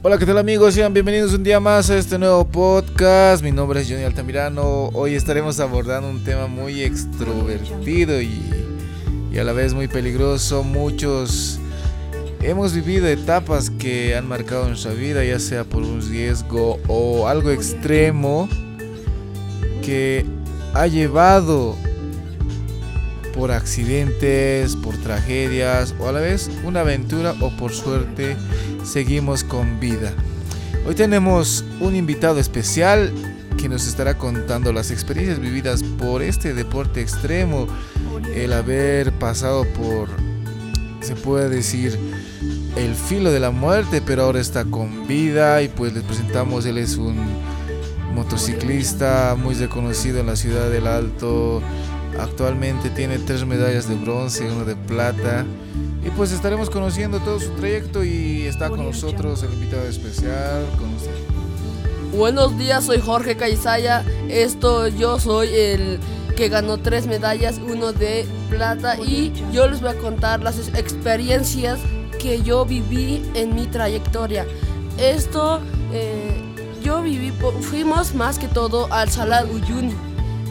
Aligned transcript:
Hola, 0.00 0.16
¿qué 0.16 0.26
tal 0.26 0.38
amigos? 0.38 0.74
Sean 0.74 0.94
bienvenidos 0.94 1.34
un 1.34 1.42
día 1.42 1.58
más 1.58 1.90
a 1.90 1.98
este 1.98 2.20
nuevo 2.20 2.46
podcast. 2.46 3.42
Mi 3.42 3.50
nombre 3.50 3.80
es 3.80 3.90
Johnny 3.90 4.04
Altamirano. 4.04 4.90
Hoy 4.90 5.16
estaremos 5.16 5.58
abordando 5.58 6.08
un 6.08 6.22
tema 6.22 6.46
muy 6.46 6.82
extrovertido 6.82 8.22
y, 8.22 8.40
y 9.32 9.38
a 9.38 9.42
la 9.42 9.52
vez 9.52 9.74
muy 9.74 9.88
peligroso. 9.88 10.62
Muchos 10.62 11.58
hemos 12.42 12.74
vivido 12.74 13.08
etapas 13.08 13.70
que 13.70 14.14
han 14.14 14.28
marcado 14.28 14.68
nuestra 14.68 14.92
vida, 14.92 15.24
ya 15.24 15.40
sea 15.40 15.64
por 15.64 15.82
un 15.82 16.00
riesgo 16.00 16.78
o 16.86 17.26
algo 17.26 17.50
extremo 17.50 18.48
que 19.84 20.24
ha 20.74 20.86
llevado 20.86 21.74
por 23.38 23.52
accidentes, 23.52 24.74
por 24.74 24.96
tragedias 24.96 25.94
o 26.00 26.08
a 26.08 26.12
la 26.12 26.18
vez 26.18 26.50
una 26.64 26.80
aventura 26.80 27.36
o 27.40 27.50
por 27.56 27.72
suerte 27.72 28.36
seguimos 28.84 29.44
con 29.44 29.78
vida. 29.78 30.12
Hoy 30.84 30.96
tenemos 30.96 31.64
un 31.78 31.94
invitado 31.94 32.40
especial 32.40 33.12
que 33.56 33.68
nos 33.68 33.86
estará 33.86 34.18
contando 34.18 34.72
las 34.72 34.90
experiencias 34.90 35.38
vividas 35.38 35.84
por 35.84 36.20
este 36.20 36.52
deporte 36.52 37.00
extremo, 37.00 37.68
el 38.34 38.52
haber 38.52 39.12
pasado 39.12 39.64
por, 39.66 40.08
se 41.00 41.14
puede 41.14 41.48
decir, 41.48 41.96
el 42.74 42.94
filo 42.96 43.30
de 43.30 43.38
la 43.38 43.52
muerte, 43.52 44.02
pero 44.04 44.24
ahora 44.24 44.40
está 44.40 44.64
con 44.64 45.06
vida 45.06 45.62
y 45.62 45.68
pues 45.68 45.92
les 45.92 46.02
presentamos, 46.02 46.66
él 46.66 46.78
es 46.78 46.96
un 46.96 47.16
motociclista 48.16 49.36
muy 49.38 49.54
reconocido 49.54 50.18
en 50.18 50.26
la 50.26 50.34
ciudad 50.34 50.70
del 50.70 50.88
Alto, 50.88 51.62
Actualmente 52.18 52.90
tiene 52.90 53.18
tres 53.18 53.44
medallas 53.44 53.88
de 53.88 53.94
bronce 53.96 54.46
y 54.46 54.50
una 54.50 54.64
de 54.64 54.76
plata. 54.76 55.44
Y 56.04 56.10
pues 56.10 56.32
estaremos 56.32 56.70
conociendo 56.70 57.18
todo 57.20 57.38
su 57.40 57.50
trayecto 57.50 58.04
y 58.04 58.46
está 58.46 58.68
con 58.70 58.84
nosotros 58.84 59.42
el 59.42 59.52
invitado 59.52 59.86
especial. 59.86 60.64
Con 60.78 60.94
usted. 60.94 61.10
Buenos 62.16 62.56
días, 62.56 62.84
soy 62.84 63.00
Jorge 63.00 63.36
Caizaya. 63.36 64.04
Esto 64.28 64.88
yo 64.88 65.20
soy 65.20 65.48
el 65.54 66.00
que 66.36 66.48
ganó 66.48 66.78
tres 66.78 67.06
medallas, 67.06 67.58
uno 67.58 67.92
de 67.92 68.26
plata 68.48 68.96
y 68.98 69.32
yo 69.52 69.68
les 69.68 69.80
voy 69.80 69.90
a 69.90 69.98
contar 69.98 70.40
las 70.40 70.68
experiencias 70.68 71.78
que 72.18 72.42
yo 72.42 72.64
viví 72.64 73.22
en 73.34 73.54
mi 73.54 73.66
trayectoria. 73.66 74.46
Esto 74.98 75.60
eh, 75.92 76.40
yo 76.82 77.02
viví, 77.02 77.32
fuimos 77.60 78.14
más 78.14 78.38
que 78.38 78.48
todo 78.48 78.92
al 78.92 79.10
Salar 79.10 79.46
Uyuni, 79.46 79.94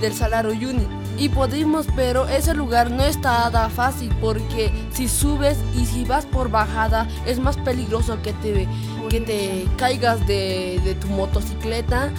del 0.00 0.12
Salar 0.12 0.46
Uyuni 0.46 0.86
y 1.18 1.28
pudimos, 1.28 1.86
pero 1.96 2.28
ese 2.28 2.54
lugar 2.54 2.90
no 2.90 3.02
está 3.02 3.38
nada 3.50 3.68
fácil 3.70 4.14
porque 4.20 4.72
si 4.92 5.08
subes 5.08 5.58
y 5.74 5.86
si 5.86 6.04
vas 6.04 6.26
por 6.26 6.50
bajada 6.50 7.08
es 7.26 7.38
más 7.38 7.56
peligroso 7.56 8.20
que 8.22 8.32
te, 8.34 8.68
que 9.08 9.20
te 9.20 9.66
caigas 9.76 10.26
de, 10.26 10.96
tu 11.00 11.08
motocicleta 11.08 12.10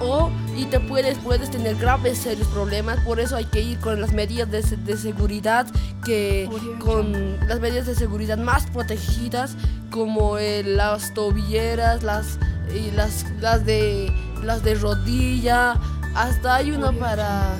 o 0.00 0.30
y 0.56 0.64
te 0.66 0.80
puedes, 0.80 1.16
puedes 1.18 1.50
tener 1.50 1.76
graves 1.76 2.18
serios 2.18 2.48
problemas, 2.48 2.98
por 3.00 3.20
eso 3.20 3.36
hay 3.36 3.46
que 3.46 3.60
ir 3.60 3.78
con 3.78 4.00
las 4.00 4.12
medidas 4.12 4.50
de, 4.50 4.62
de 4.62 4.96
seguridad 4.96 5.66
que 6.04 6.48
con 6.78 7.38
las 7.48 7.60
medidas 7.60 7.86
de 7.86 7.94
seguridad 7.94 8.38
más 8.38 8.66
protegidas 8.66 9.56
como 9.90 10.36
las 10.38 11.14
tobilleras, 11.14 12.02
las 12.02 12.38
y 12.74 12.90
las, 12.90 13.24
las 13.40 13.64
de 13.64 14.12
las 14.42 14.62
de 14.62 14.74
rodilla, 14.74 15.74
hasta 16.14 16.56
hay 16.56 16.72
uno 16.72 16.92
para 16.92 17.54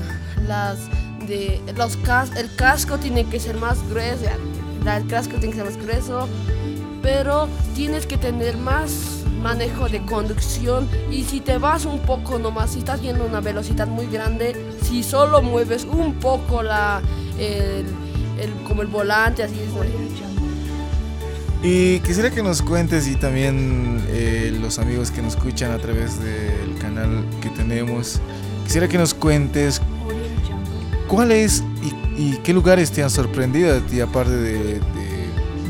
las 0.46 0.78
de 1.26 1.60
los 1.76 1.96
cas 1.98 2.30
el 2.36 2.54
casco 2.54 2.98
tiene 2.98 3.24
que 3.24 3.40
ser 3.40 3.56
más 3.56 3.78
grueso, 3.88 4.24
el 4.84 5.06
casco 5.08 5.36
tiene 5.38 5.50
que 5.50 5.56
ser 5.56 5.64
más 5.64 5.76
grueso, 5.76 6.28
pero 7.02 7.48
tienes 7.74 8.06
que 8.06 8.16
tener 8.16 8.56
más 8.56 9.24
manejo 9.42 9.88
de 9.88 10.02
conducción 10.02 10.88
y 11.10 11.24
si 11.24 11.40
te 11.40 11.58
vas 11.58 11.84
un 11.84 12.00
poco 12.00 12.38
nomás, 12.38 12.72
si 12.72 12.80
estás 12.80 13.00
viendo 13.00 13.24
una 13.24 13.40
velocidad 13.40 13.86
muy 13.86 14.06
grande, 14.06 14.54
si 14.82 15.02
solo 15.02 15.42
mueves 15.42 15.84
un 15.84 16.14
poco 16.14 16.62
la 16.62 17.00
el, 17.38 17.86
como 18.66 18.82
el 18.82 18.88
volante 18.88 19.42
así. 19.42 19.54
Y 21.62 22.00
quisiera 22.00 22.30
que 22.30 22.42
nos 22.42 22.62
cuentes 22.62 23.08
y 23.08 23.16
también 23.16 24.04
eh, 24.08 24.56
los 24.60 24.78
amigos 24.78 25.10
que 25.10 25.22
nos 25.22 25.34
escuchan 25.34 25.72
a 25.72 25.78
través 25.78 26.20
del 26.22 26.78
canal 26.78 27.24
que 27.40 27.48
tenemos, 27.50 28.20
quisiera 28.64 28.86
que 28.86 28.98
nos 28.98 29.14
cuentes 29.14 29.80
¿Cuáles 31.08 31.62
y, 31.82 32.20
y, 32.20 32.40
qué 32.42 32.52
lugares 32.52 32.90
te 32.90 33.02
han 33.02 33.10
sorprendido 33.10 33.76
a 33.76 33.80
ti, 33.80 34.00
aparte 34.00 34.34
de, 34.34 34.80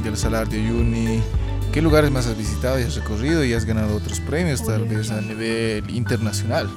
del 0.02 0.16
Salar 0.16 0.48
de 0.48 0.58
Uyuni? 0.58 1.20
¿Qué 1.72 1.82
lugares 1.82 2.10
más 2.10 2.26
has 2.26 2.38
visitado 2.38 2.80
y 2.80 2.84
has 2.84 2.94
recorrido 2.94 3.44
y 3.44 3.52
has 3.52 3.66
ganado 3.66 3.96
otros 3.96 4.18
premios, 4.20 4.64
tal 4.64 4.86
vez 4.86 5.10
a 5.10 5.20
nivel 5.20 5.90
internacional? 5.90 6.70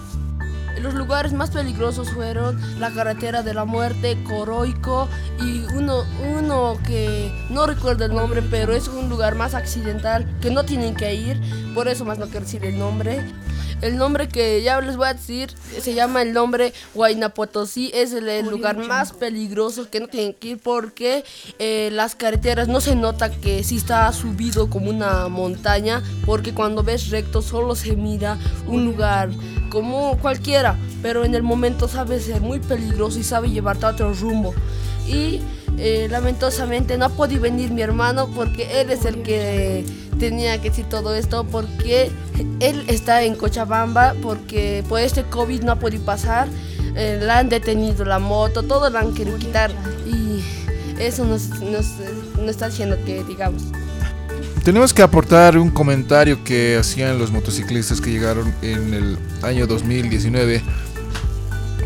Los 0.81 0.93
lugares 0.93 1.31
más 1.31 1.51
peligrosos 1.51 2.11
fueron 2.11 2.59
la 2.79 2.91
carretera 2.91 3.43
de 3.43 3.53
la 3.53 3.63
muerte, 3.63 4.21
Coroico 4.23 5.07
y 5.41 5.63
uno, 5.73 6.03
uno 6.37 6.77
que 6.85 7.31
no 7.49 7.65
recuerdo 7.65 8.05
el 8.05 8.13
nombre, 8.13 8.41
pero 8.41 8.73
es 8.73 8.89
un 8.89 9.07
lugar 9.07 9.35
más 9.35 9.55
accidental 9.55 10.27
que 10.41 10.51
no 10.51 10.65
tienen 10.65 10.95
que 10.95 11.15
ir, 11.15 11.39
por 11.73 11.87
eso 11.87 12.03
más 12.03 12.17
no 12.17 12.25
quiero 12.25 12.41
decir 12.41 12.65
el 12.65 12.77
nombre. 12.77 13.23
El 13.81 13.97
nombre 13.97 14.27
que 14.27 14.61
ya 14.61 14.81
les 14.81 14.97
voy 14.97 15.07
a 15.07 15.13
decir 15.13 15.53
se 15.81 15.93
llama 15.93 16.21
el 16.21 16.33
nombre 16.33 16.73
Huayna 16.93 17.29
Potosí. 17.29 17.91
Es 17.93 18.11
el, 18.11 18.45
lugar 18.49 18.77
más 18.77 19.13
peligroso 19.13 19.89
que 19.89 19.99
no 19.99 20.07
tienen 20.07 20.33
que 20.33 20.49
ir 20.49 20.59
porque 20.59 21.23
eh, 21.59 21.89
las 21.93 22.15
carreteras 22.15 22.67
no 22.67 22.81
se 22.81 22.95
nota 22.95 23.31
que 23.31 23.63
sí 23.63 23.77
está 23.77 24.11
subido 24.11 24.69
como 24.69 24.89
una 24.89 25.27
montaña. 25.29 26.03
Porque 26.25 26.53
cuando 26.53 26.83
ves 26.83 27.09
recto 27.09 27.41
solo 27.41 27.75
se 27.75 27.95
mira 27.95 28.37
un 28.67 28.85
lugar 28.85 29.29
como 29.69 30.17
cualquiera. 30.17 30.77
Pero 31.01 31.23
en 31.23 31.33
el 31.33 31.43
momento 31.43 31.87
sabe 31.87 32.19
ser 32.19 32.41
muy 32.41 32.59
peligroso 32.59 33.19
y 33.19 33.23
sabe 33.23 33.49
llevarte 33.49 33.85
a 33.85 33.89
otro 33.89 34.13
rumbo. 34.13 34.53
Y 35.07 35.41
eh, 35.77 36.07
lamentosamente 36.11 36.97
no 36.97 37.05
ha 37.05 37.09
podido 37.09 37.41
venir 37.41 37.71
mi 37.71 37.81
hermano 37.81 38.29
porque 38.35 38.81
él 38.81 38.91
es 38.91 39.05
el 39.05 39.21
que 39.23 39.85
tenía 40.19 40.61
que 40.61 40.69
decir 40.69 40.85
todo 40.85 41.15
esto 41.15 41.45
porque 41.45 42.11
él 42.59 42.83
está 42.87 43.23
en 43.23 43.35
Cochabamba 43.35 44.13
porque 44.21 44.83
por 44.87 44.99
este 44.99 45.23
COVID 45.23 45.63
no 45.63 45.71
ha 45.71 45.75
podido 45.79 46.03
pasar. 46.03 46.47
Eh, 46.95 47.19
la 47.21 47.39
han 47.39 47.49
detenido 47.49 48.03
la 48.03 48.19
moto, 48.19 48.63
todo 48.63 48.89
la 48.89 48.99
han 48.99 49.13
querido 49.13 49.37
quitar 49.37 49.71
y 50.05 50.43
eso 50.99 51.23
nos, 51.23 51.49
está 52.47 52.67
haciendo 52.67 52.97
que 53.05 53.23
digamos. 53.23 53.63
Tenemos 54.63 54.93
que 54.93 55.01
aportar 55.01 55.57
un 55.57 55.69
comentario 55.69 56.43
que 56.43 56.77
hacían 56.77 57.17
los 57.17 57.31
motociclistas 57.31 58.01
que 58.01 58.11
llegaron 58.11 58.53
en 58.61 58.93
el 58.93 59.17
año 59.41 59.65
2019, 59.65 60.61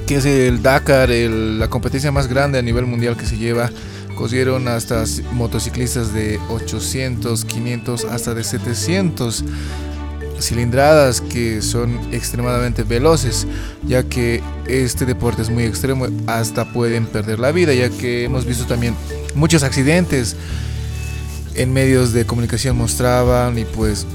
que 0.07 0.15
es 0.15 0.25
el 0.25 0.61
Dakar, 0.61 1.09
la 1.09 1.69
competencia 1.69 2.11
más 2.11 2.27
grande 2.27 2.59
a 2.59 2.61
nivel 2.61 2.85
mundial 2.85 3.17
que 3.17 3.25
se 3.25 3.37
lleva. 3.37 3.69
Cosieron 4.15 4.67
hasta 4.67 5.03
motociclistas 5.31 6.13
de 6.13 6.39
800, 6.49 7.45
500, 7.45 8.05
hasta 8.05 8.33
de 8.33 8.43
700 8.43 9.43
cilindradas 10.39 11.21
que 11.21 11.61
son 11.61 11.99
extremadamente 12.11 12.83
veloces, 12.83 13.47
ya 13.87 14.03
que 14.03 14.41
este 14.67 15.05
deporte 15.05 15.41
es 15.41 15.49
muy 15.49 15.63
extremo, 15.63 16.07
hasta 16.27 16.65
pueden 16.65 17.05
perder 17.05 17.39
la 17.39 17.51
vida, 17.51 17.73
ya 17.73 17.89
que 17.89 18.25
hemos 18.25 18.45
visto 18.45 18.65
también 18.65 18.95
muchos 19.35 19.63
accidentes 19.63 20.35
en 21.55 21.71
medios 21.71 22.13
de 22.13 22.25
comunicación 22.25 22.77
mostraban 22.77 23.57
y 23.57 23.65
pues 23.65 24.05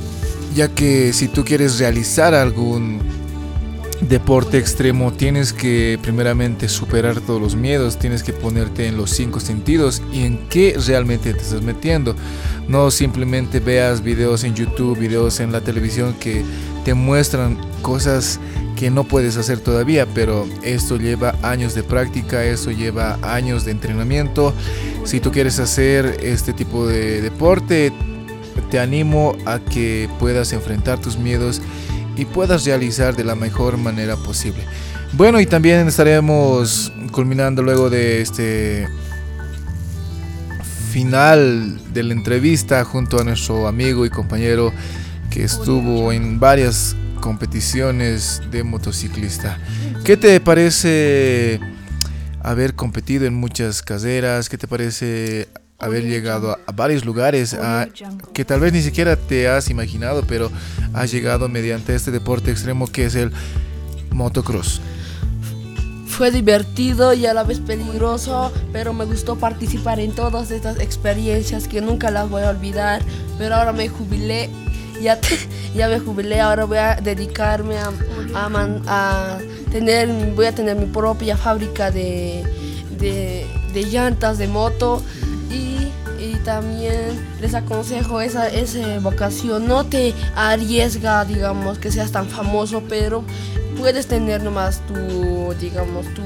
ya 0.54 0.69
que 0.69 1.12
si 1.12 1.28
tú 1.28 1.44
quieres 1.44 1.78
realizar 1.78 2.34
algún 2.34 3.00
deporte 4.00 4.59
extremo 4.59 5.12
tienes 5.12 5.53
que 5.53 5.98
primeramente 6.00 6.69
superar 6.69 7.20
todos 7.20 7.41
los 7.41 7.56
miedos, 7.56 7.98
tienes 7.98 8.22
que 8.22 8.32
ponerte 8.32 8.86
en 8.86 8.97
los 8.97 9.10
cinco 9.10 9.41
sentidos 9.41 10.03
y 10.12 10.22
en 10.22 10.38
qué 10.48 10.76
realmente 10.86 11.34
te 11.34 11.41
estás 11.41 11.62
metiendo. 11.62 12.14
No 12.69 12.91
simplemente 12.91 13.60
veas 13.60 14.03
videos 14.03 14.45
en 14.45 14.54
YouTube, 14.54 14.98
videos 14.98 15.41
en 15.41 15.53
la 15.53 15.60
televisión 15.60 16.15
que 16.21 16.45
te 16.84 16.95
muestran 16.95 17.59
cosas 17.83 18.39
que 18.77 18.91
no 18.91 19.04
puedes 19.04 19.36
hacer 19.36 19.59
todavía, 19.59 20.06
pero 20.15 20.47
esto 20.62 20.97
lleva 20.97 21.34
años 21.42 21.74
de 21.74 21.83
práctica, 21.83 22.44
esto 22.44 22.71
lleva 22.71 23.18
años 23.22 23.65
de 23.65 23.72
entrenamiento. 23.72 24.54
Si 25.04 25.18
tú 25.18 25.33
quieres 25.33 25.59
hacer 25.59 26.18
este 26.22 26.53
tipo 26.53 26.86
de 26.86 27.21
deporte, 27.21 27.92
te 28.71 28.78
animo 28.78 29.36
a 29.47 29.59
que 29.59 30.09
puedas 30.18 30.53
enfrentar 30.53 31.01
tus 31.01 31.18
miedos 31.18 31.60
y 32.18 32.24
puedas 32.24 32.66
realizar 32.66 33.16
de 33.16 33.24
la 33.24 33.36
mejor 33.36 33.78
manera 33.78 34.16
posible. 34.16 34.65
Bueno, 35.12 35.41
y 35.41 35.47
también 35.47 35.88
estaremos 35.88 36.92
culminando 37.12 37.62
luego 37.62 37.88
de 37.88 38.20
este 38.20 38.88
final 40.91 41.78
de 41.94 42.03
la 42.03 42.12
entrevista 42.12 42.84
junto 42.84 43.20
a 43.20 43.24
nuestro 43.24 43.68
amigo 43.68 44.04
y 44.04 44.10
compañero 44.10 44.72
que 45.30 45.44
estuvo 45.44 46.12
en 46.12 46.41
varias 46.41 46.97
competiciones 47.20 48.42
de 48.50 48.65
motociclista. 48.65 49.59
¿Qué 50.04 50.16
te 50.16 50.41
parece 50.41 51.60
haber 52.42 52.74
competido 52.74 53.26
en 53.26 53.34
muchas 53.34 53.80
carreras? 53.80 54.48
¿Qué 54.48 54.59
te 54.59 54.66
parece 54.66 55.48
haber 55.78 56.04
llegado 56.04 56.59
a, 56.66 56.72
varios 56.72 57.04
lugares 57.04 57.57
que 58.33 58.45
tal 58.45 58.60
vez 58.60 58.72
ni 58.72 58.83
siquiera 58.83 59.16
te 59.16 59.48
has 59.48 59.71
imaginado, 59.71 60.25
pero 60.27 60.51
has 60.92 61.10
llegado 61.13 61.48
mediante 61.48 61.95
este 61.95 62.10
deporte 62.10 62.51
extremo 62.51 62.86
que 62.89 63.07
es 63.07 63.15
el 63.15 63.33
motocross. 64.10 64.80
Fue 66.07 66.33
divertido 66.33 67.15
y 67.15 67.27
a 67.27 67.34
la 67.34 67.45
vez 67.45 67.60
peligroso, 67.60 68.53
pero 68.72 68.92
me 68.92 69.04
gustó 69.04 69.36
participar 69.36 70.01
en 70.01 70.13
todas 70.13 70.51
estas 70.51 70.80
experiencias 70.80 71.69
que 71.69 71.80
nunca 71.80 72.10
las 72.10 72.28
voy 72.28 72.42
a 72.42 72.51
olvidar. 72.51 73.03
Pero 73.39 73.54
ahora 73.54 73.72
me 73.72 73.89
jubilé, 73.89 74.51
ya, 75.01 75.21
ya 75.77 75.89
me 75.89 76.01
jubilé, 76.01 76.41
ahora 76.41 76.65
voy 76.65 76.78
a 76.78 76.97
dedicarme 76.97 77.77
a, 77.78 77.92
a, 78.34 79.39
tener, 79.71 80.09
voy 80.34 80.47
a 80.47 80.53
tener 80.53 80.77
mi 80.77 80.86
propia 80.86 81.36
fábrica 81.36 81.92
de, 81.92 82.42
de, 82.98 83.47
de 83.72 83.83
llantas 83.84 84.39
de 84.39 84.48
moto 84.48 85.01
y, 85.50 85.92
y, 86.22 86.34
también 86.45 87.18
les 87.41 87.54
aconsejo 87.54 88.21
esa, 88.21 88.48
esa 88.48 88.98
vocación, 89.00 89.66
no 89.66 89.84
te 89.84 90.15
arriesga, 90.34 91.24
digamos, 91.24 91.78
que 91.78 91.91
seas 91.91 92.12
tan 92.12 92.28
famoso, 92.28 92.83
pero 92.89 93.24
puedes 93.78 94.06
tener 94.06 94.42
nomás 94.42 94.80
tu, 94.86 95.54
digamos, 95.60 96.06
tu, 96.15 96.22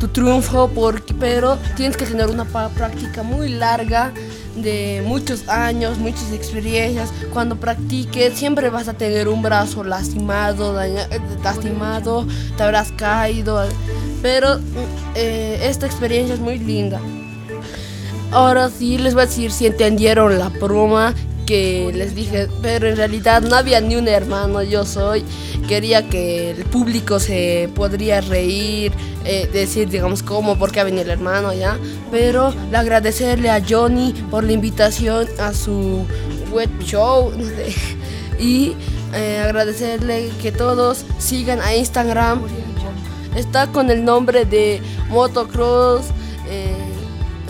tu 0.00 0.08
triunfo, 0.08 0.68
porque, 0.74 1.14
pero 1.14 1.58
tienes 1.76 1.96
que 1.96 2.06
tener 2.06 2.28
una 2.28 2.44
práctica 2.44 3.22
muy 3.22 3.48
larga 3.50 4.12
de 4.56 5.02
muchos 5.06 5.48
años, 5.48 5.98
muchas 5.98 6.32
experiencias. 6.32 7.12
Cuando 7.32 7.56
practiques 7.56 8.34
siempre 8.34 8.70
vas 8.70 8.88
a 8.88 8.94
tener 8.94 9.28
un 9.28 9.42
brazo 9.42 9.84
lastimado, 9.84 10.74
lastimado, 11.42 12.26
te 12.56 12.62
habrás 12.62 12.92
caído, 12.92 13.64
pero 14.20 14.58
eh, 15.14 15.60
esta 15.64 15.86
experiencia 15.86 16.34
es 16.34 16.40
muy 16.40 16.58
linda. 16.58 17.00
Ahora 18.32 18.70
sí 18.70 18.96
les 18.96 19.12
voy 19.12 19.24
a 19.24 19.26
decir 19.26 19.52
si 19.52 19.66
entendieron 19.66 20.38
la 20.38 20.48
broma 20.48 21.14
que 21.44 21.92
les 21.94 22.14
dije, 22.14 22.48
pero 22.62 22.88
en 22.88 22.96
realidad 22.96 23.42
no 23.42 23.56
había 23.56 23.78
ni 23.82 23.96
un 23.96 24.08
hermano, 24.08 24.62
yo 24.62 24.86
soy. 24.86 25.22
Quería 25.68 26.08
que 26.08 26.52
el 26.52 26.64
público 26.64 27.20
se 27.20 27.68
podría 27.74 28.22
reír, 28.22 28.92
eh, 29.26 29.50
decir, 29.52 29.90
digamos, 29.90 30.22
cómo, 30.22 30.56
por 30.56 30.72
qué 30.72 30.80
ha 30.80 30.84
venido 30.84 31.02
el 31.02 31.10
hermano, 31.10 31.52
¿ya? 31.52 31.78
Pero 32.10 32.54
le 32.70 32.76
agradecerle 32.78 33.50
a 33.50 33.62
Johnny 33.66 34.14
por 34.30 34.44
la 34.44 34.52
invitación 34.52 35.26
a 35.38 35.52
su 35.52 36.06
web 36.52 36.70
show 36.80 37.32
y 38.38 38.72
eh, 39.12 39.42
agradecerle 39.44 40.30
que 40.40 40.52
todos 40.52 41.04
sigan 41.18 41.60
a 41.60 41.74
Instagram. 41.74 42.40
Está 43.36 43.66
con 43.66 43.90
el 43.90 44.06
nombre 44.06 44.46
de 44.46 44.80
Motocross 45.10 46.06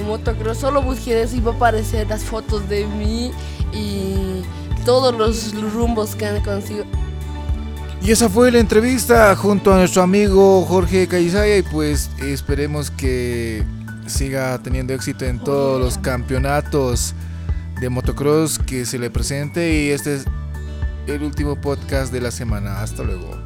motocross. 0.03 0.59
Solo 0.59 0.83
busqué 0.83 1.23
eso 1.23 1.37
y 1.37 1.41
va 1.41 1.53
a 1.53 1.55
aparecer 1.55 2.09
las 2.09 2.25
fotos 2.25 2.69
de 2.69 2.87
mí 2.87 3.33
y 3.73 4.43
todos 4.85 5.15
los 5.15 5.55
rumbos 5.73 6.15
que 6.15 6.27
han 6.27 6.43
conseguido. 6.43 6.85
Y 8.03 8.11
esa 8.11 8.29
fue 8.29 8.51
la 8.51 8.59
entrevista 8.59 9.35
junto 9.37 9.73
a 9.73 9.77
nuestro 9.79 10.03
amigo 10.03 10.65
Jorge 10.65 11.07
Callisaya 11.07 11.59
y 11.59 11.63
pues 11.63 12.11
esperemos 12.21 12.91
que 12.91 13.65
siga 14.07 14.59
teniendo 14.59 14.93
éxito 14.93 15.25
en 15.25 15.39
todos 15.39 15.81
los 15.81 15.99
campeonatos 15.99 17.15
de 17.81 17.89
motocross 17.89 18.59
que 18.59 18.87
se 18.87 18.99
le 18.99 19.09
presente 19.11 19.85
y 19.85 19.91
este 19.91 20.17
es 20.17 20.25
el 21.07 21.23
último 21.23 21.61
podcast 21.61 22.13
de 22.13 22.21
la 22.21 22.33
semana. 22.33 22.81
Hasta 22.81 23.05
luego. 23.05 23.43